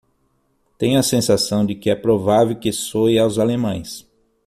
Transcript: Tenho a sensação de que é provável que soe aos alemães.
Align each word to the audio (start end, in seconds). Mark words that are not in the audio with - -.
Tenho 0.79 0.97
a 0.97 1.03
sensação 1.03 1.63
de 1.63 1.75
que 1.75 1.87
é 1.87 1.95
provável 1.95 2.55
que 2.57 2.71
soe 2.73 3.19
aos 3.19 3.37
alemães. 3.37 4.09